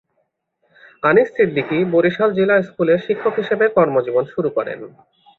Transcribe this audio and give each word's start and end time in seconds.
আনিস 1.03 1.27
সিদ্দিকী 1.35 1.77
বরিশাল 1.93 2.29
জিলা 2.37 2.55
স্কুলে 2.67 2.95
শিক্ষক 3.05 3.33
হিসেবে 3.41 3.65
কর্মজীবন 3.77 4.23
শুরু 4.33 4.49
করেন। 4.57 4.79